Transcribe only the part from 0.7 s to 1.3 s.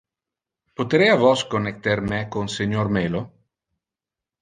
Poterea